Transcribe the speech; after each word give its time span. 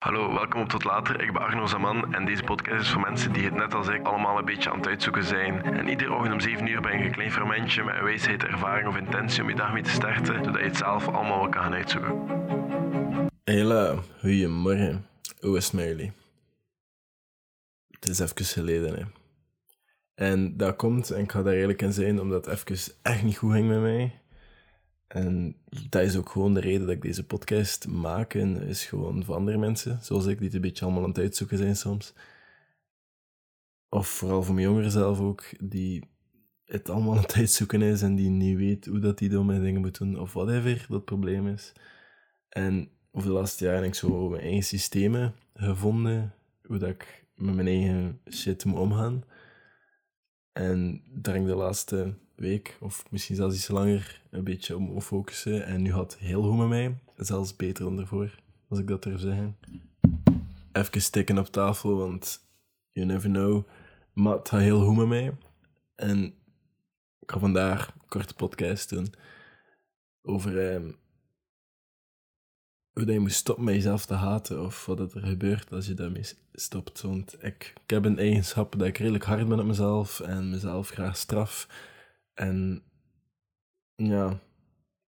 Hallo, 0.00 0.32
welkom 0.32 0.60
op 0.60 0.68
Tot 0.68 0.84
Later. 0.84 1.20
Ik 1.20 1.32
ben 1.32 1.42
Arno 1.42 1.66
Zaman 1.66 2.14
en 2.14 2.24
deze 2.24 2.42
podcast 2.42 2.80
is 2.80 2.90
voor 2.90 3.00
mensen 3.00 3.32
die 3.32 3.44
het 3.44 3.54
net 3.54 3.74
als 3.74 3.88
ik 3.88 4.06
allemaal 4.06 4.38
een 4.38 4.44
beetje 4.44 4.70
aan 4.70 4.76
het 4.76 4.86
uitzoeken 4.86 5.24
zijn. 5.24 5.62
En 5.62 5.88
iedere 5.88 6.12
ochtend 6.12 6.32
om 6.32 6.40
7 6.40 6.66
uur 6.66 6.80
ben 6.80 6.98
je 6.98 7.04
een 7.04 7.12
klein 7.12 7.32
fermentje 7.32 7.84
met 7.84 7.94
een 7.94 8.04
wijsheid, 8.04 8.44
ervaring 8.44 8.88
of 8.88 8.96
intentie 8.96 9.42
om 9.42 9.48
je 9.48 9.54
dag 9.54 9.72
mee 9.72 9.82
te 9.82 9.90
starten, 9.90 10.44
zodat 10.44 10.60
je 10.60 10.66
het 10.66 10.76
zelf 10.76 11.08
allemaal 11.08 11.40
wel 11.40 11.48
kan 11.48 11.62
gaan 11.62 11.74
uitzoeken. 11.74 12.28
Hela, 13.44 13.94
goeiemorgen. 14.20 15.06
Hoe 15.40 15.56
is 15.56 15.72
het? 15.72 16.12
Het 17.90 18.08
is 18.08 18.18
even 18.18 18.44
geleden, 18.44 18.94
hè. 18.94 19.04
En 20.14 20.56
dat 20.56 20.76
komt, 20.76 21.10
en 21.10 21.22
ik 21.22 21.32
ga 21.32 21.42
daar 21.42 21.54
eerlijk 21.54 21.82
in 21.82 21.92
zijn, 21.92 22.20
omdat 22.20 22.44
het 22.44 22.68
even 22.68 22.94
echt 23.02 23.22
niet 23.22 23.38
goed 23.38 23.52
ging 23.52 23.68
met 23.68 23.80
mij. 23.80 24.20
En 25.12 25.56
dat 25.88 26.02
is 26.02 26.16
ook 26.16 26.28
gewoon 26.28 26.54
de 26.54 26.60
reden 26.60 26.86
dat 26.86 26.96
ik 26.96 27.02
deze 27.02 27.26
podcast 27.26 27.88
maak. 27.88 28.34
En 28.34 28.62
is 28.62 28.84
gewoon 28.84 29.24
voor 29.24 29.34
andere 29.34 29.58
mensen, 29.58 29.98
zoals 30.02 30.26
ik, 30.26 30.36
die 30.36 30.46
het 30.46 30.54
een 30.54 30.60
beetje 30.60 30.84
allemaal 30.84 31.02
aan 31.02 31.08
het 31.08 31.18
uitzoeken 31.18 31.58
zijn 31.58 31.76
soms. 31.76 32.14
Of 33.88 34.08
vooral 34.08 34.42
voor 34.42 34.54
mijn 34.54 34.66
jongeren 34.66 34.90
zelf 34.90 35.20
ook, 35.20 35.44
die 35.62 36.04
het 36.64 36.90
allemaal 36.90 37.14
aan 37.16 37.22
het 37.22 37.34
uitzoeken 37.34 37.82
is 37.82 38.02
en 38.02 38.14
die 38.14 38.30
niet 38.30 38.56
weet 38.56 38.86
hoe 38.86 38.98
dat 38.98 39.18
die 39.18 39.28
domme 39.28 39.60
dingen 39.60 39.80
moet 39.80 39.98
doen, 39.98 40.20
of 40.20 40.32
whatever 40.32 40.86
dat 40.88 41.04
probleem 41.04 41.46
is. 41.46 41.72
En 42.48 42.90
over 43.10 43.28
de 43.28 43.34
laatste 43.34 43.64
jaren 43.64 43.80
heb 43.80 43.88
ik 43.88 43.94
zo 43.94 44.28
mijn 44.28 44.42
eigen 44.42 44.62
systemen 44.62 45.34
gevonden, 45.54 46.34
hoe 46.66 46.78
dat 46.78 46.88
ik 46.88 47.24
met 47.34 47.54
mijn 47.54 47.66
eigen 47.66 48.20
shit 48.30 48.64
moet 48.64 48.78
omgaan. 48.78 49.24
En 50.52 51.02
daar 51.08 51.36
ik 51.36 51.46
de 51.46 51.54
laatste 51.54 52.14
week, 52.34 52.76
of 52.80 53.04
misschien 53.10 53.36
zelfs 53.36 53.54
iets 53.54 53.68
langer, 53.68 54.22
een 54.30 54.44
beetje 54.44 54.76
om 54.76 55.00
focussen. 55.00 55.64
En 55.64 55.82
nu 55.82 55.92
het 55.92 56.18
heel 56.18 56.42
goed 56.42 56.58
met 56.58 56.68
mij. 56.68 56.98
Zelfs 57.16 57.56
beter 57.56 57.84
dan 57.84 57.98
ervoor, 57.98 58.34
als 58.68 58.78
ik 58.78 58.86
dat 58.86 59.02
durf 59.02 59.20
zeggen. 59.20 59.56
Even 60.72 61.02
stikken 61.02 61.38
op 61.38 61.46
tafel, 61.46 61.96
want 61.96 62.44
you 62.90 63.06
never 63.06 63.30
know. 63.30 63.66
Maar 64.12 64.36
het 64.36 64.50
heel 64.50 64.84
goed 64.84 64.96
met 64.96 65.06
mij. 65.06 65.36
En 65.94 66.24
ik 67.20 67.30
ga 67.30 67.38
vandaag 67.38 67.88
een 67.88 68.08
korte 68.08 68.34
podcast 68.34 68.88
doen 68.88 69.14
over 70.22 70.70
ehm, 70.70 70.90
hoe 72.92 73.12
je 73.12 73.18
moet 73.18 73.32
stoppen 73.32 73.64
met 73.64 73.74
jezelf 73.74 74.06
te 74.06 74.14
haten 74.14 74.64
of 74.64 74.86
wat 74.86 75.14
er 75.14 75.22
gebeurt 75.22 75.72
als 75.72 75.86
je 75.86 75.94
daarmee 75.94 76.24
stopt. 76.52 77.00
Want 77.00 77.44
ik, 77.44 77.72
heb 77.86 78.04
een 78.04 78.18
eigenschap 78.18 78.78
dat 78.78 78.88
ik 78.88 78.98
redelijk 78.98 79.24
hard 79.24 79.48
ben 79.48 79.60
op 79.60 79.66
mezelf 79.66 80.20
en 80.20 80.50
mezelf 80.50 80.88
graag 80.88 81.16
straf. 81.16 81.68
En 82.34 82.82
ja, 83.96 84.40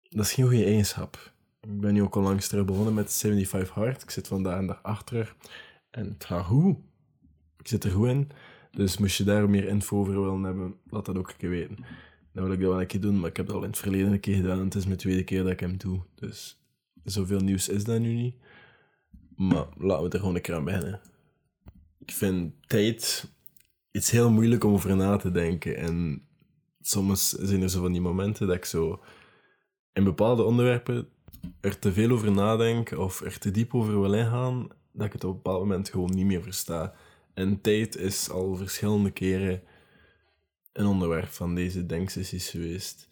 dat 0.09 0.25
is 0.25 0.33
geen 0.33 0.45
goede 0.45 0.63
eigenschap. 0.63 1.31
Ik 1.61 1.79
ben 1.79 1.93
nu 1.93 2.01
ook 2.01 2.15
al 2.15 2.21
langs 2.21 2.47
terug 2.47 2.65
begonnen 2.65 2.93
met 2.93 3.13
75 3.13 3.73
Hard. 3.73 4.03
Ik 4.03 4.09
zit 4.09 4.27
vandaag 4.27 4.65
dag 4.65 4.83
achter 4.83 5.35
en 5.89 6.09
het 6.09 6.25
gaat. 6.25 6.51
Ik 7.57 7.67
zit 7.67 7.83
er 7.83 7.91
goed 7.91 8.07
in. 8.07 8.31
Dus 8.71 8.97
moest 8.97 9.17
je 9.17 9.23
daar 9.23 9.49
meer 9.49 9.67
info 9.67 9.99
over 9.99 10.21
willen 10.21 10.43
hebben, 10.43 10.75
laat 10.89 11.05
dat 11.05 11.17
ook 11.17 11.29
een 11.29 11.37
keer 11.37 11.49
weten. 11.49 11.75
Dan 12.33 12.43
wil 12.43 12.53
ik 12.53 12.59
dat 12.59 12.69
wel 12.69 12.81
een 12.81 12.87
keer 12.87 13.01
doen, 13.01 13.19
maar 13.19 13.29
ik 13.29 13.37
heb 13.37 13.45
dat 13.45 13.55
al 13.55 13.63
in 13.63 13.69
het 13.69 13.77
verleden 13.77 14.11
een 14.11 14.19
keer 14.19 14.35
gedaan 14.35 14.57
en 14.57 14.63
het 14.63 14.75
is 14.75 14.85
mijn 14.85 14.97
tweede 14.97 15.23
keer 15.23 15.43
dat 15.43 15.51
ik 15.51 15.59
hem 15.59 15.77
doe. 15.77 16.01
Dus 16.15 16.59
zoveel 17.03 17.39
nieuws 17.39 17.69
is 17.69 17.83
dat 17.83 17.99
nu 17.99 18.13
niet. 18.13 18.35
Maar 19.35 19.65
laten 19.77 20.03
we 20.03 20.09
er 20.09 20.19
gewoon 20.19 20.35
een 20.35 20.41
keer 20.41 20.55
aan 20.55 20.63
beginnen. 20.63 21.01
Ik 21.97 22.11
vind 22.11 22.53
tijd 22.67 23.31
iets 23.91 24.11
heel 24.11 24.31
moeilijk 24.31 24.63
om 24.63 24.73
over 24.73 24.95
na 24.95 25.17
te 25.17 25.31
denken. 25.31 25.77
En 25.77 26.27
soms 26.81 27.29
zijn 27.29 27.61
er 27.61 27.69
zo 27.69 27.81
van 27.81 27.91
die 27.91 28.01
momenten 28.01 28.47
dat 28.47 28.55
ik 28.55 28.65
zo 28.65 29.03
in 29.93 30.03
bepaalde 30.03 30.43
onderwerpen 30.43 31.09
er 31.61 31.79
te 31.79 31.93
veel 31.93 32.11
over 32.11 32.31
nadenk 32.31 32.91
of 32.91 33.21
er 33.21 33.39
te 33.39 33.51
diep 33.51 33.75
over 33.75 33.99
wil 33.99 34.13
ingaan, 34.13 34.67
dat 34.91 35.05
ik 35.05 35.13
het 35.13 35.23
op 35.23 35.29
een 35.29 35.35
bepaald 35.35 35.59
moment 35.59 35.89
gewoon 35.89 36.15
niet 36.15 36.25
meer 36.25 36.41
versta. 36.41 36.93
En 37.33 37.61
tijd 37.61 37.95
is 37.95 38.29
al 38.29 38.55
verschillende 38.55 39.11
keren 39.11 39.61
een 40.73 40.85
onderwerp 40.85 41.27
van 41.27 41.55
deze 41.55 41.85
denksessies 41.85 42.49
geweest. 42.49 43.09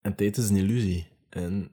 En 0.00 0.14
tijd 0.14 0.36
is 0.36 0.48
een 0.48 0.56
illusie. 0.56 1.08
En 1.28 1.70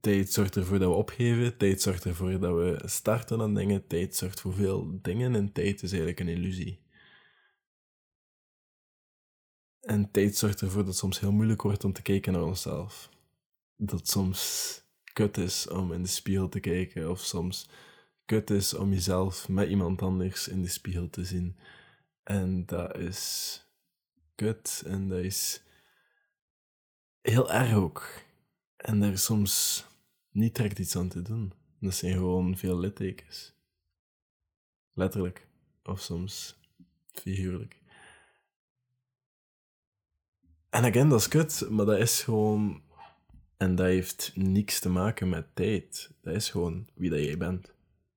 tijd 0.00 0.32
zorgt 0.32 0.56
ervoor 0.56 0.78
dat 0.78 0.88
we 0.88 0.94
opgeven, 0.94 1.56
tijd 1.56 1.82
zorgt 1.82 2.04
ervoor 2.04 2.38
dat 2.38 2.54
we 2.54 2.82
starten 2.84 3.40
aan 3.40 3.54
dingen, 3.54 3.86
tijd 3.86 4.16
zorgt 4.16 4.40
voor 4.40 4.54
veel 4.54 4.98
dingen 5.02 5.34
en 5.34 5.52
tijd 5.52 5.82
is 5.82 5.90
eigenlijk 5.90 6.20
een 6.20 6.28
illusie. 6.28 6.80
En 9.80 10.10
tijd 10.10 10.36
zorgt 10.36 10.60
ervoor 10.60 10.78
dat 10.78 10.86
het 10.86 10.96
soms 10.96 11.20
heel 11.20 11.32
moeilijk 11.32 11.62
wordt 11.62 11.84
om 11.84 11.92
te 11.92 12.02
kijken 12.02 12.32
naar 12.32 12.44
onszelf. 12.44 13.08
Dat 13.76 13.98
het 13.98 14.08
soms 14.08 14.82
kut 15.12 15.36
is 15.36 15.68
om 15.68 15.92
in 15.92 16.02
de 16.02 16.08
spiegel 16.08 16.48
te 16.48 16.60
kijken, 16.60 17.10
of 17.10 17.20
soms 17.20 17.68
kut 18.24 18.50
is 18.50 18.74
om 18.74 18.92
jezelf 18.92 19.48
met 19.48 19.68
iemand 19.68 20.02
anders 20.02 20.48
in 20.48 20.62
de 20.62 20.68
spiegel 20.68 21.10
te 21.10 21.24
zien. 21.24 21.56
En 22.22 22.66
dat 22.66 22.96
is 22.96 23.62
kut 24.34 24.82
en 24.86 25.08
dat 25.08 25.18
is 25.18 25.62
heel 27.20 27.52
erg 27.52 27.74
ook. 27.74 28.26
En 28.78 29.00
daar 29.00 29.18
soms 29.18 29.84
niet 30.30 30.54
direct 30.54 30.78
iets 30.78 30.96
aan 30.96 31.08
te 31.08 31.22
doen. 31.22 31.52
Dat 31.80 31.94
zijn 31.94 32.12
gewoon 32.12 32.56
veel 32.56 32.78
littekens. 32.78 33.54
Letterlijk. 34.92 35.48
Of 35.82 36.00
soms 36.00 36.58
figuurlijk. 37.12 37.80
En 40.68 40.84
again, 40.84 41.08
dat 41.08 41.20
is 41.20 41.28
kut, 41.28 41.66
maar 41.70 41.86
dat 41.86 41.98
is 41.98 42.22
gewoon... 42.22 42.82
En 43.56 43.74
dat 43.74 43.86
heeft 43.86 44.32
niks 44.34 44.80
te 44.80 44.88
maken 44.88 45.28
met 45.28 45.54
tijd. 45.54 46.10
Dat 46.20 46.34
is 46.34 46.50
gewoon 46.50 46.88
wie 46.94 47.10
dat 47.10 47.24
jij 47.24 47.38
bent. 47.38 47.72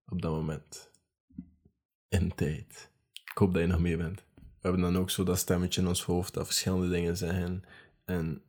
Op 0.08 0.22
dat 0.22 0.32
moment. 0.32 0.92
In 2.08 2.36
tijd. 2.36 2.92
Ik 3.14 3.38
hoop 3.38 3.54
dat 3.54 3.62
je 3.62 3.68
nog 3.68 3.80
mee 3.80 3.98
bent. 3.98 4.24
We 4.36 4.68
hebben 4.68 4.82
dan 4.82 4.98
ook 4.98 5.10
zo 5.10 5.24
dat 5.24 5.38
stemmetje 5.40 5.82
in 5.82 5.88
ons 5.88 6.04
hoofd 6.04 6.34
dat 6.34 6.46
verschillende 6.46 6.90
dingen 6.90 7.18
zeggen. 7.18 7.64
En 8.06 8.44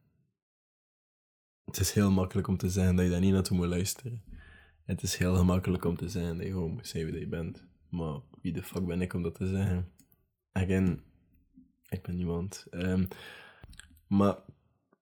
het 1.64 1.78
is 1.78 1.92
heel 1.92 2.10
makkelijk 2.10 2.48
om 2.48 2.56
te 2.56 2.70
zeggen 2.70 2.96
dat 2.96 3.04
je 3.04 3.10
daar 3.10 3.20
niet 3.20 3.32
naartoe 3.32 3.56
moet 3.56 3.66
luisteren. 3.66 4.22
Het 4.84 5.02
is 5.02 5.16
heel 5.16 5.36
gemakkelijk 5.36 5.84
om 5.84 5.96
te 5.96 6.08
zeggen 6.08 6.36
dat 6.36 6.46
je 6.46 6.52
gewoon 6.52 6.72
moet 6.72 6.86
zijn 6.86 7.04
wie 7.04 7.20
je 7.20 7.26
bent. 7.26 7.64
Maar 7.88 8.20
wie 8.40 8.52
de 8.52 8.62
fuck 8.62 8.86
ben 8.86 9.00
ik 9.00 9.14
om 9.14 9.22
dat 9.22 9.34
te 9.34 9.46
zeggen? 9.46 9.88
Again, 10.52 11.02
ik 11.88 12.02
ben 12.02 12.16
niemand. 12.16 12.66
Um, 12.70 13.08
maar 14.06 14.36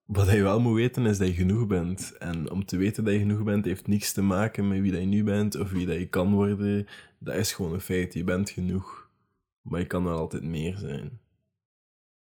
wat 0.05 0.31
je 0.31 0.41
wel 0.41 0.59
moet 0.59 0.75
weten 0.75 1.05
is 1.05 1.17
dat 1.17 1.27
je 1.27 1.33
genoeg 1.33 1.67
bent. 1.67 2.17
En 2.17 2.51
om 2.51 2.65
te 2.65 2.77
weten 2.77 3.03
dat 3.03 3.13
je 3.13 3.19
genoeg 3.19 3.43
bent, 3.43 3.65
heeft 3.65 3.87
niks 3.87 4.13
te 4.13 4.21
maken 4.21 4.67
met 4.67 4.79
wie 4.79 4.91
dat 4.91 4.99
je 4.99 5.07
nu 5.07 5.23
bent 5.23 5.55
of 5.55 5.71
wie 5.71 5.85
dat 5.85 5.97
je 5.97 6.09
kan 6.09 6.33
worden. 6.33 6.87
Dat 7.19 7.35
is 7.35 7.53
gewoon 7.53 7.73
een 7.73 7.81
feit. 7.81 8.13
Je 8.13 8.23
bent 8.23 8.49
genoeg. 8.49 9.09
Maar 9.61 9.79
je 9.79 9.87
kan 9.87 10.03
wel 10.03 10.17
altijd 10.17 10.43
meer 10.43 10.77
zijn. 10.77 11.19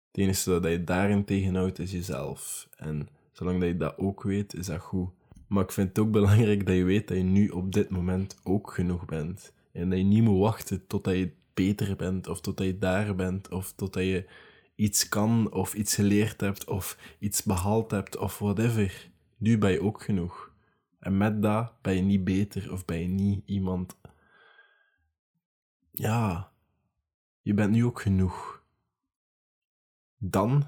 Het 0.07 0.21
enige 0.21 0.61
dat 0.61 0.71
je 0.71 0.85
daarin 0.85 1.25
tegenhoudt 1.25 1.79
is 1.79 1.93
jezelf. 1.93 2.69
En 2.77 3.09
zolang 3.41 3.61
dat 3.61 3.69
je 3.69 3.77
dat 3.77 3.99
ook 3.99 4.23
weet, 4.23 4.55
is 4.55 4.67
dat 4.67 4.81
goed. 4.81 5.11
Maar 5.47 5.63
ik 5.63 5.73
vind 5.73 5.89
het 5.89 5.99
ook 5.99 6.11
belangrijk 6.11 6.67
dat 6.67 6.77
je 6.77 6.85
weet 6.85 7.09
dat 7.09 7.17
je 7.17 7.23
nu 7.23 7.49
op 7.49 7.73
dit 7.73 7.91
moment 7.91 8.37
ook 8.43 8.71
genoeg 8.71 9.05
bent. 9.05 9.53
En 9.73 9.91
dat 9.91 9.99
je 9.99 10.05
niet 10.05 10.23
moet 10.23 10.39
wachten 10.39 10.87
totdat 10.87 11.15
je 11.15 11.33
beter 11.55 11.97
bent, 11.97 12.27
of 12.27 12.41
totdat 12.41 12.67
je 12.67 12.79
daar 12.79 13.15
bent, 13.15 13.49
of 13.49 13.73
totdat 13.73 14.03
je 14.03 14.29
iets 14.75 15.09
kan 15.09 15.53
of 15.53 15.75
iets 15.75 15.95
geleerd 15.95 16.41
hebt 16.41 16.65
of 16.65 17.17
iets 17.19 17.43
behaald 17.43 17.91
hebt 17.91 18.17
of 18.17 18.39
whatever. 18.39 19.11
Nu 19.37 19.59
ben 19.59 19.71
je 19.71 19.83
ook 19.83 20.03
genoeg. 20.03 20.53
En 20.99 21.17
met 21.17 21.43
dat 21.43 21.73
ben 21.83 21.95
je 21.97 22.03
niet 22.03 22.25
beter 22.25 22.73
of 22.73 22.85
ben 22.85 23.01
je 23.01 23.09
niet 23.09 23.43
iemand. 23.47 23.97
Ja, 25.91 26.53
je 27.43 27.55
bent 27.55 27.71
nu 27.71 27.85
ook 27.85 28.01
genoeg. 28.01 28.63
Dan 30.19 30.65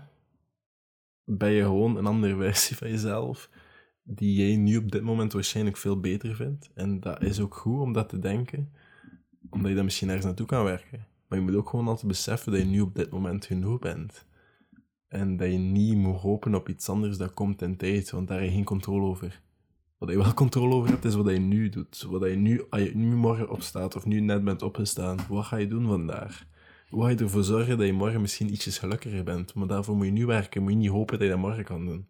ben 1.24 1.50
je 1.50 1.62
gewoon 1.62 1.96
een 1.96 2.06
andere 2.06 2.36
versie 2.36 2.76
van 2.76 2.88
jezelf 2.88 3.50
die 4.02 4.46
jij 4.46 4.56
nu 4.56 4.76
op 4.76 4.90
dit 4.92 5.02
moment 5.02 5.32
waarschijnlijk 5.32 5.76
veel 5.76 6.00
beter 6.00 6.34
vindt. 6.34 6.70
En 6.74 7.00
dat 7.00 7.22
is 7.22 7.40
ook 7.40 7.54
goed 7.54 7.80
om 7.80 7.92
dat 7.92 8.08
te 8.08 8.18
denken, 8.18 8.72
omdat 9.50 9.68
je 9.68 9.76
dan 9.76 9.84
misschien 9.84 10.08
ergens 10.08 10.26
naartoe 10.26 10.46
kan 10.46 10.64
werken. 10.64 11.06
Maar 11.28 11.38
je 11.38 11.44
moet 11.44 11.54
ook 11.54 11.68
gewoon 11.68 11.88
altijd 11.88 12.06
beseffen 12.06 12.52
dat 12.52 12.60
je 12.60 12.66
nu 12.66 12.80
op 12.80 12.94
dit 12.94 13.10
moment 13.10 13.44
genoeg 13.44 13.78
bent. 13.78 14.26
En 15.08 15.36
dat 15.36 15.50
je 15.50 15.58
niet 15.58 15.96
moet 15.96 16.20
hopen 16.20 16.54
op 16.54 16.68
iets 16.68 16.88
anders 16.88 17.16
dat 17.16 17.34
komt 17.34 17.62
in 17.62 17.76
tijd, 17.76 18.10
want 18.10 18.28
daar 18.28 18.38
heb 18.38 18.48
je 18.48 18.54
geen 18.54 18.64
controle 18.64 19.06
over. 19.06 19.42
Wat 19.98 20.10
je 20.10 20.16
wel 20.16 20.34
controle 20.34 20.74
over 20.74 20.90
hebt, 20.90 21.04
is 21.04 21.14
wat 21.14 21.30
je 21.30 21.38
nu 21.38 21.68
doet. 21.68 22.02
Wat 22.02 22.30
je 22.30 22.36
nu, 22.36 22.62
als 22.70 22.82
je 22.82 22.96
nu 22.96 23.14
morgen 23.16 23.50
opstaat 23.50 23.96
of 23.96 24.04
nu 24.04 24.20
net 24.20 24.44
bent 24.44 24.62
opgestaan, 24.62 25.18
wat 25.28 25.44
ga 25.44 25.56
je 25.56 25.66
doen 25.66 25.86
vandaag? 25.86 26.46
Hoe 26.92 27.10
je 27.10 27.16
ervoor 27.16 27.44
zorgen 27.44 27.78
dat 27.78 27.86
je 27.86 27.92
morgen 27.92 28.20
misschien 28.20 28.52
ietsjes 28.52 28.78
gelukkiger 28.78 29.24
bent? 29.24 29.54
Maar 29.54 29.66
daarvoor 29.66 29.96
moet 29.96 30.06
je 30.06 30.12
nu 30.12 30.26
werken, 30.26 30.62
moet 30.62 30.72
je 30.72 30.78
niet 30.78 30.90
hopen 30.90 31.18
dat 31.18 31.26
je 31.26 31.32
dat 31.32 31.42
morgen 31.42 31.64
kan 31.64 31.86
doen. 31.86 32.08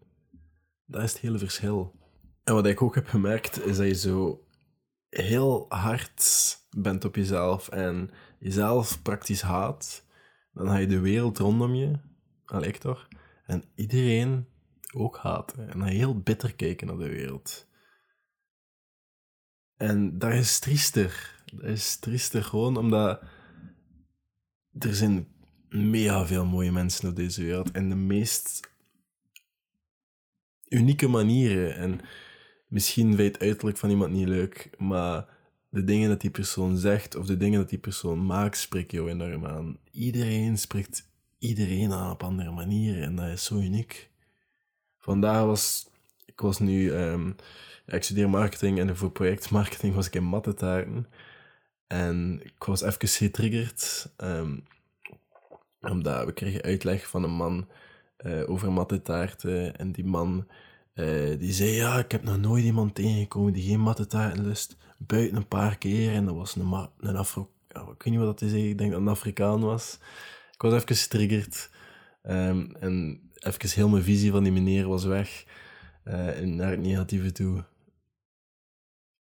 Dat 0.86 1.02
is 1.02 1.12
het 1.12 1.20
hele 1.20 1.38
verschil. 1.38 1.94
En 2.44 2.54
wat 2.54 2.66
ik 2.66 2.82
ook 2.82 2.94
heb 2.94 3.06
gemerkt, 3.06 3.64
is 3.64 3.76
dat 3.76 3.86
je 3.86 3.94
zo 3.94 4.46
heel 5.08 5.66
hard 5.68 6.56
bent 6.70 7.04
op 7.04 7.16
jezelf 7.16 7.68
en 7.68 8.10
jezelf 8.38 9.02
praktisch 9.02 9.42
haat, 9.42 10.06
dan 10.52 10.66
ga 10.66 10.76
je 10.76 10.86
de 10.86 11.00
wereld 11.00 11.38
rondom 11.38 11.74
je, 11.74 11.98
al 12.44 12.70
toch, 12.78 13.08
en 13.46 13.64
iedereen 13.74 14.46
ook 14.94 15.16
haten. 15.16 15.68
En 15.68 15.78
dan 15.78 15.88
heel 15.88 16.20
bitter 16.20 16.54
kijken 16.54 16.86
naar 16.86 16.98
de 16.98 17.08
wereld. 17.08 17.68
En 19.76 20.18
dat 20.18 20.32
is 20.32 20.58
triester. 20.58 21.42
Dat 21.54 21.64
is 21.64 21.96
triester 21.96 22.44
gewoon 22.44 22.76
omdat 22.76 23.22
er 24.84 24.94
zijn 24.94 25.26
mega 25.68 26.26
veel 26.26 26.44
mooie 26.44 26.72
mensen 26.72 27.08
op 27.08 27.16
deze 27.16 27.42
wereld. 27.42 27.70
En 27.70 27.88
de 27.88 27.94
meest 27.94 28.70
unieke 30.68 31.08
manieren. 31.08 31.76
En 31.76 32.00
misschien 32.68 33.16
je 33.16 33.22
het 33.22 33.38
uiterlijk 33.38 33.78
van 33.78 33.90
iemand 33.90 34.12
niet 34.12 34.28
leuk, 34.28 34.70
maar 34.78 35.26
de 35.68 35.84
dingen 35.84 36.08
dat 36.08 36.20
die 36.20 36.30
persoon 36.30 36.76
zegt 36.76 37.16
of 37.16 37.26
de 37.26 37.36
dingen 37.36 37.58
dat 37.58 37.68
die 37.68 37.78
persoon 37.78 38.26
maakt, 38.26 38.56
spreekt 38.56 38.90
jou 38.90 39.10
enorm 39.10 39.46
aan. 39.46 39.78
Iedereen 39.90 40.58
spreekt 40.58 41.10
iedereen 41.38 41.92
aan 41.92 42.10
op 42.10 42.22
andere 42.22 42.50
manieren 42.50 43.02
en 43.02 43.16
dat 43.16 43.28
is 43.28 43.44
zo 43.44 43.54
uniek. 43.54 44.10
Vandaag 44.98 45.44
was 45.44 45.90
ik 46.24 46.40
was 46.40 46.58
nu, 46.58 46.92
um, 46.92 47.36
ik 47.86 48.02
studeer 48.02 48.30
marketing 48.30 48.78
en 48.78 48.96
voor 48.96 49.10
projectmarketing 49.10 49.94
was 49.94 50.06
ik 50.06 50.14
in 50.14 50.24
mattetaarten. 50.24 51.06
En 51.92 52.40
ik 52.42 52.64
was 52.64 52.82
even 52.82 53.08
getriggerd, 53.08 54.12
um, 54.16 54.64
omdat 55.80 56.24
we 56.24 56.32
kregen 56.32 56.62
uitleg 56.62 57.08
van 57.08 57.22
een 57.22 57.30
man 57.30 57.68
uh, 58.26 58.50
over 58.50 58.72
mattetaarten. 58.72 59.76
En 59.76 59.92
die 59.92 60.04
man 60.04 60.48
uh, 60.94 61.38
die 61.38 61.52
zei, 61.52 61.70
ja, 61.70 61.98
ik 61.98 62.12
heb 62.12 62.22
nog 62.22 62.38
nooit 62.38 62.64
iemand 62.64 62.94
tegengekomen 62.94 63.52
die 63.52 63.68
geen 63.68 63.80
mattetaarten 63.80 64.44
lust. 64.44 64.76
Buiten 64.98 65.36
een 65.36 65.48
paar 65.48 65.78
keer. 65.78 66.12
En 66.12 66.24
dat 66.24 66.34
was 66.34 66.56
een, 66.56 66.88
een 66.98 67.16
Afro... 67.16 67.50
Ik 67.68 68.02
weet 68.02 68.04
niet 68.04 68.18
wat 68.18 68.38
dat 68.38 68.48
is, 68.48 68.52
ik 68.52 68.78
denk 68.78 68.90
dat 68.90 69.00
het 69.00 69.08
een 69.08 69.14
Afrikaan 69.14 69.60
was. 69.60 69.98
Ik 70.52 70.62
was 70.62 70.72
even 70.72 70.96
getriggerd. 70.96 71.70
Um, 72.22 72.76
en 72.76 73.20
even 73.34 73.70
heel 73.70 73.88
mijn 73.88 74.02
visie 74.02 74.30
van 74.30 74.42
die 74.42 74.52
meneer 74.52 74.88
was 74.88 75.04
weg. 75.04 75.44
Uh, 76.04 76.38
naar 76.38 76.70
het 76.70 76.80
negatieve 76.80 77.32
toe. 77.32 77.64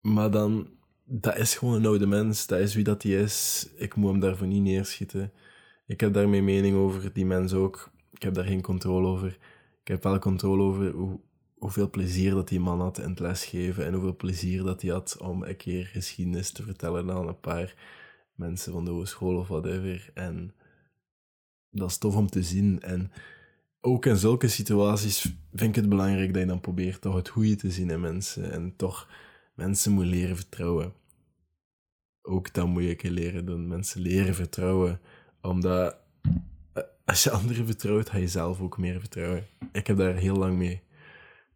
Maar 0.02 0.32
dan, 0.32 0.80
dat 1.14 1.38
is 1.38 1.56
gewoon 1.56 1.76
een 1.76 1.86
oude 1.86 2.08
mens. 2.08 2.48
Dat 2.48 2.60
is 2.60 2.76
wie 2.76 2.84
dat 2.84 3.04
hij 3.04 3.12
is. 3.12 3.68
Ik 3.76 3.96
moet 3.96 4.12
hem 4.12 4.20
daarvoor 4.20 4.48
niet 4.48 4.62
neerschieten. 4.62 5.32
Ik 5.86 6.00
heb 6.00 6.14
daar 6.14 6.30
mijn 6.30 6.44
mening 6.44 6.76
over, 6.76 7.14
die 7.14 7.26
mens 7.26 7.54
ook. 7.54 7.92
Ik 8.12 8.22
heb 8.22 8.34
daar 8.34 8.46
geen 8.46 8.62
controle 8.62 9.08
over. 9.08 9.38
Ik 9.82 9.88
heb 9.88 10.04
wel 10.04 10.20
controle 10.20 10.64
over 10.64 10.92
hoe, 10.92 11.20
hoeveel 11.58 11.90
plezier 11.90 12.32
dat 12.32 12.48
die 12.48 12.60
man 12.60 12.80
had 12.82 12.98
in 13.00 13.10
het 13.10 13.20
lesgeven 13.20 13.86
en 13.86 13.94
hoeveel 13.94 14.16
plezier 14.16 14.64
dat 14.64 14.82
hij 14.82 14.92
had 14.92 15.18
om 15.18 15.44
een 15.44 15.58
keer 15.58 15.86
geschiedenis 15.86 16.52
te 16.52 16.64
vertellen 16.64 17.12
aan 17.12 17.28
een 17.28 17.40
paar 17.40 17.76
mensen 18.36 18.72
van 18.72 18.86
de 18.86 18.92
hogeschool 18.92 19.38
of 19.38 19.48
whatever. 19.48 20.10
En 20.14 20.54
dat 21.70 21.90
is 21.90 21.98
tof 21.98 22.16
om 22.16 22.30
te 22.30 22.44
zien. 22.44 22.82
En 22.82 23.12
ook 23.82 24.06
in 24.06 24.18
zulke 24.18 24.48
situaties 24.48 25.22
vind 25.54 25.70
ik 25.70 25.76
het 25.76 25.90
belangrijk 25.90 26.34
dat 26.34 26.42
je 26.42 26.48
dan 26.48 26.62
probeert 26.62 27.02
toch 27.02 27.16
het 27.16 27.30
goede 27.30 27.56
te 27.56 27.72
zien 27.72 27.90
in 27.90 28.02
mensen 28.02 28.52
en 28.52 28.74
toch 28.76 29.10
mensen 29.56 29.92
moet 29.92 30.06
leren 30.06 30.36
vertrouwen. 30.36 31.00
Ook 32.22 32.54
dat 32.54 32.68
moet 32.68 33.02
je 33.02 33.12
leren 33.12 33.46
doen. 33.46 33.68
Mensen 33.68 34.02
leren 34.02 34.36
vertrouwen, 34.36 35.00
omdat 35.42 35.96
eh, 36.74 36.84
als 37.06 37.24
je 37.24 37.32
anderen 37.32 37.66
vertrouwt, 37.66 38.10
ga 38.10 38.18
je 38.18 38.28
zelf 38.28 38.62
ook 38.62 38.78
meer 38.78 39.00
vertrouwen. 39.00 39.48
Ik 39.72 39.88
heb 39.88 39.98
daar 39.98 40.16
heel 40.16 40.36
lang 40.36 40.58
mee 40.58 40.82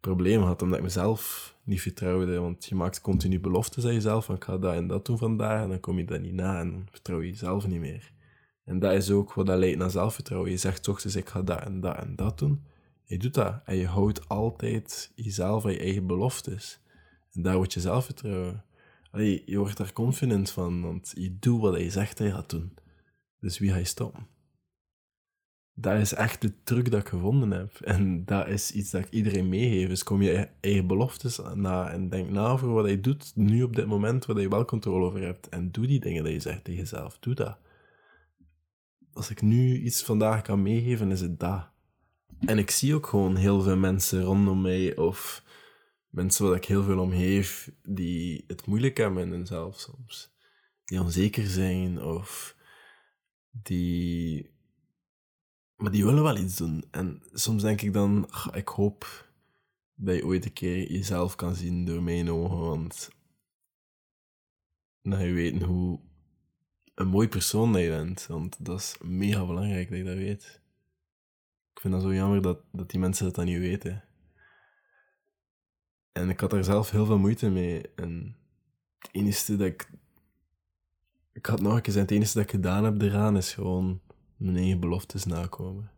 problemen 0.00 0.42
gehad, 0.42 0.62
omdat 0.62 0.78
ik 0.78 0.84
mezelf 0.84 1.54
niet 1.64 1.80
vertrouwde. 1.80 2.38
Want 2.38 2.64
je 2.64 2.74
maakt 2.74 3.00
continu 3.00 3.40
beloftes 3.40 3.84
aan 3.84 3.92
jezelf, 3.92 4.24
van 4.24 4.34
ik 4.34 4.44
ga 4.44 4.58
dat 4.58 4.74
en 4.74 4.86
dat 4.86 5.06
doen 5.06 5.18
vandaag, 5.18 5.62
en 5.62 5.68
dan 5.68 5.80
kom 5.80 5.98
je 5.98 6.04
dat 6.04 6.20
niet 6.20 6.32
na 6.32 6.60
en 6.60 6.70
dan 6.70 6.86
vertrouw 6.90 7.20
je 7.20 7.28
jezelf 7.28 7.66
niet 7.66 7.80
meer. 7.80 8.14
En 8.64 8.78
dat 8.78 8.92
is 8.92 9.10
ook 9.10 9.32
wat 9.32 9.46
dat 9.46 9.58
leidt 9.58 9.78
naar 9.78 9.90
zelfvertrouwen. 9.90 10.50
Je 10.50 10.56
zegt 10.56 10.82
toch 10.82 11.04
eens, 11.04 11.16
ik 11.16 11.28
ga 11.28 11.42
dat 11.42 11.60
en 11.60 11.80
dat 11.80 11.96
en 11.96 12.16
dat 12.16 12.38
doen. 12.38 12.64
Je 13.04 13.18
doet 13.18 13.34
dat. 13.34 13.60
En 13.64 13.76
je 13.76 13.86
houdt 13.86 14.28
altijd 14.28 15.12
jezelf 15.14 15.64
aan 15.64 15.72
je 15.72 15.78
eigen 15.78 16.06
beloftes. 16.06 16.80
En 17.32 17.42
daar 17.42 17.56
wordt 17.56 17.72
je 17.72 17.80
zelfvertrouwen. 17.80 18.64
Je 19.24 19.58
wordt 19.58 19.76
daar 19.76 19.92
confident 19.92 20.50
van, 20.50 20.82
want 20.82 21.12
je 21.16 21.38
doet 21.38 21.60
wat 21.60 21.80
je 21.80 21.90
zegt 21.90 22.18
dat 22.18 22.26
je 22.26 22.32
gaat 22.32 22.50
doen. 22.50 22.74
Dus 23.40 23.58
wie 23.58 23.70
ga 23.70 23.76
je 23.76 23.84
stoppen? 23.84 24.26
Dat 25.74 25.98
is 26.00 26.14
echt 26.14 26.40
de 26.40 26.62
truc 26.62 26.90
dat 26.90 27.00
ik 27.00 27.08
gevonden 27.08 27.50
heb. 27.50 27.80
En 27.80 28.24
dat 28.24 28.48
is 28.48 28.72
iets 28.72 28.90
dat 28.90 29.04
ik 29.04 29.10
iedereen 29.10 29.48
meegeef. 29.48 29.88
Dus 29.88 30.02
kom 30.02 30.22
je 30.22 30.48
eigen 30.60 30.86
beloftes 30.86 31.40
na 31.54 31.90
en 31.90 32.08
denk 32.08 32.30
na 32.30 32.46
over 32.46 32.68
wat 32.72 32.88
je 32.88 33.00
doet 33.00 33.32
nu 33.34 33.62
op 33.62 33.76
dit 33.76 33.86
moment, 33.86 34.26
waar 34.26 34.40
je 34.40 34.48
wel 34.48 34.64
controle 34.64 35.04
over 35.04 35.22
hebt. 35.22 35.48
En 35.48 35.70
doe 35.70 35.86
die 35.86 36.00
dingen 36.00 36.24
die 36.24 36.32
je 36.32 36.40
zegt 36.40 36.64
tegen 36.64 36.80
jezelf. 36.80 37.18
Doe 37.18 37.34
dat 37.34 37.58
als 39.16 39.30
ik 39.30 39.42
nu 39.42 39.80
iets 39.80 40.02
vandaag 40.02 40.42
kan 40.42 40.62
meegeven, 40.62 41.10
is 41.10 41.20
het 41.20 41.40
dat. 41.40 41.68
En 42.40 42.58
ik 42.58 42.70
zie 42.70 42.94
ook 42.94 43.06
gewoon 43.06 43.36
heel 43.36 43.62
veel 43.62 43.76
mensen 43.76 44.22
rondom 44.22 44.60
mij, 44.60 44.96
of 44.96 45.42
mensen 46.16 46.46
waar 46.46 46.56
ik 46.56 46.64
heel 46.64 46.82
veel 46.82 46.98
om 46.98 47.10
geef, 47.10 47.70
die 47.82 48.44
het 48.46 48.66
moeilijk 48.66 48.96
hebben 48.96 49.22
in 49.22 49.30
hunzelf 49.30 49.80
soms. 49.80 50.34
Die 50.84 51.00
onzeker 51.00 51.46
zijn, 51.46 52.02
of 52.02 52.56
die... 53.50 54.50
Maar 55.76 55.90
die 55.90 56.04
willen 56.04 56.22
wel 56.22 56.36
iets 56.36 56.56
doen. 56.56 56.84
En 56.90 57.22
soms 57.32 57.62
denk 57.62 57.80
ik 57.80 57.92
dan, 57.92 58.30
ik 58.52 58.68
hoop 58.68 59.28
dat 59.94 60.16
je 60.16 60.24
ooit 60.24 60.44
een 60.44 60.52
keer 60.52 60.92
jezelf 60.92 61.34
kan 61.34 61.54
zien 61.54 61.84
door 61.84 62.02
mijn 62.02 62.30
ogen, 62.30 62.58
want 62.58 63.10
dan 65.02 65.24
je 65.24 65.32
weten 65.32 65.62
hoe 65.62 66.00
een 66.94 67.08
mooi 67.08 67.28
persoon 67.28 67.72
dat 67.72 67.82
je 67.82 67.88
bent. 67.88 68.26
Want 68.26 68.64
dat 68.64 68.80
is 68.80 68.96
mega 69.02 69.46
belangrijk 69.46 69.88
dat 69.88 69.98
je 69.98 70.04
dat 70.04 70.14
weet. 70.14 70.60
Ik 71.74 71.80
vind 71.80 71.94
dat 71.94 72.02
zo 72.02 72.14
jammer 72.14 72.42
dat, 72.42 72.58
dat 72.72 72.90
die 72.90 73.00
mensen 73.00 73.24
dat 73.24 73.34
dan 73.34 73.44
niet 73.44 73.58
weten. 73.58 74.04
En 76.16 76.28
ik 76.28 76.40
had 76.40 76.50
daar 76.50 76.64
zelf 76.64 76.90
heel 76.90 77.06
veel 77.06 77.18
moeite 77.18 77.50
mee. 77.50 77.82
En 77.94 78.36
het 78.98 79.08
enige 79.12 79.56
dat 79.56 79.66
ik... 79.66 79.90
Ik 81.32 81.46
had 81.46 81.60
nog 81.60 81.74
een 81.74 81.82
keer 81.82 81.96
het 81.96 82.10
enige 82.10 82.34
dat 82.34 82.42
ik 82.42 82.50
gedaan 82.50 82.84
heb 82.84 83.02
eraan 83.02 83.36
is 83.36 83.54
gewoon 83.54 84.00
mijn 84.36 84.56
eigen 84.56 84.80
beloftes 84.80 85.24
nakomen. 85.24 85.90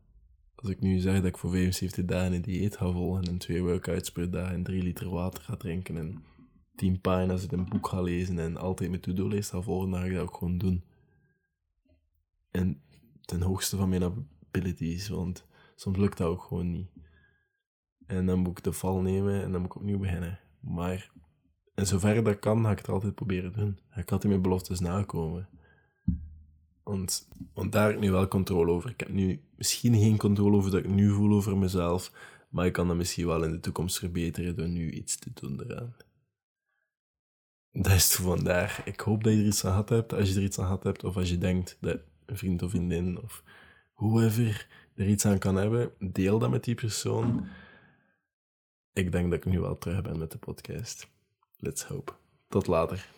Als 0.54 0.70
ik 0.70 0.80
nu 0.80 0.98
zeg 0.98 1.14
dat 1.14 1.24
ik 1.24 1.38
voor 1.38 1.50
75 1.50 2.04
dagen 2.04 2.32
een 2.32 2.42
dieet 2.42 2.76
ga 2.76 2.90
volgen 2.90 3.24
en 3.24 3.38
twee 3.38 3.62
workouts 3.62 4.12
per 4.12 4.30
dag 4.30 4.52
en 4.52 4.62
drie 4.62 4.82
liter 4.82 5.08
water 5.08 5.42
ga 5.42 5.56
drinken 5.56 5.96
en 5.96 6.22
tien 6.76 7.00
pagina's 7.00 7.40
uit 7.40 7.52
een 7.52 7.68
boek 7.68 7.88
ga 7.88 8.00
lezen 8.00 8.38
en 8.38 8.56
altijd 8.56 8.90
mijn 8.90 9.02
to-do-lijst 9.02 9.50
ga 9.50 9.60
volgen, 9.60 9.90
dan 9.90 10.00
ga 10.00 10.06
ik 10.06 10.12
dat 10.12 10.22
ook 10.22 10.34
gewoon 10.34 10.58
doen. 10.58 10.84
En 12.50 12.82
ten 13.20 13.42
hoogste 13.42 13.76
van 13.76 13.88
mijn 13.88 14.28
abilities, 14.52 15.08
want 15.08 15.44
soms 15.76 15.96
lukt 15.98 16.18
dat 16.18 16.28
ook 16.28 16.42
gewoon 16.42 16.70
niet. 16.70 16.88
En 18.08 18.26
dan 18.26 18.38
moet 18.38 18.58
ik 18.58 18.64
de 18.64 18.72
val 18.72 19.00
nemen 19.00 19.42
en 19.42 19.52
dan 19.52 19.60
moet 19.60 19.70
ik 19.70 19.76
opnieuw 19.76 19.98
beginnen. 19.98 20.38
Maar 20.60 21.10
in 21.74 21.86
zover 21.86 22.24
dat 22.24 22.38
kan, 22.38 22.64
ga 22.64 22.70
ik 22.70 22.78
het 22.78 22.88
altijd 22.88 23.14
proberen 23.14 23.52
doen. 23.52 23.78
Ik 23.90 23.94
had 23.94 24.12
altijd 24.12 24.32
mijn 24.32 24.42
beloftes 24.42 24.80
nakomen. 24.80 25.48
Want, 26.82 27.28
want 27.54 27.72
daar 27.72 27.86
heb 27.86 27.94
ik 27.94 28.00
nu 28.00 28.10
wel 28.10 28.28
controle 28.28 28.72
over. 28.72 28.90
Ik 28.90 29.00
heb 29.00 29.08
nu 29.08 29.40
misschien 29.56 29.94
geen 29.94 30.16
controle 30.16 30.56
over 30.56 30.70
dat 30.70 30.84
ik 30.84 30.88
nu 30.88 31.12
voel 31.12 31.32
over 31.32 31.56
mezelf, 31.56 32.12
maar 32.50 32.66
ik 32.66 32.72
kan 32.72 32.88
dat 32.88 32.96
misschien 32.96 33.26
wel 33.26 33.44
in 33.44 33.50
de 33.50 33.60
toekomst 33.60 33.98
verbeteren 33.98 34.56
door 34.56 34.68
nu 34.68 34.90
iets 34.90 35.18
te 35.18 35.30
doen 35.34 35.60
eraan. 35.62 35.94
Dat 37.72 37.92
is 37.92 38.04
het 38.04 38.12
vandaar. 38.12 38.82
Ik 38.84 39.00
hoop 39.00 39.24
dat 39.24 39.32
je 39.32 39.38
er 39.38 39.46
iets 39.46 39.64
aan 39.64 39.70
gehad 39.70 39.88
hebt. 39.88 40.12
Als 40.12 40.28
je 40.28 40.36
er 40.36 40.42
iets 40.42 40.58
aan 40.58 40.64
gehad 40.64 40.82
hebt, 40.82 41.04
of 41.04 41.16
als 41.16 41.30
je 41.30 41.38
denkt 41.38 41.76
dat 41.80 42.00
een 42.26 42.36
vriend 42.36 42.62
of 42.62 42.70
vriendin 42.70 43.22
of 43.22 43.42
whoever 43.94 44.66
er 44.94 45.08
iets 45.08 45.26
aan 45.26 45.38
kan 45.38 45.56
hebben, 45.56 45.90
deel 45.98 46.38
dat 46.38 46.50
met 46.50 46.64
die 46.64 46.74
persoon. 46.74 47.46
Ik 48.98 49.12
denk 49.12 49.30
dat 49.30 49.38
ik 49.38 49.44
nu 49.44 49.60
wel 49.60 49.78
terug 49.78 50.02
ben 50.02 50.18
met 50.18 50.30
de 50.30 50.38
podcast. 50.38 51.08
Let's 51.56 51.82
hope. 51.82 52.12
Tot 52.48 52.66
later. 52.66 53.08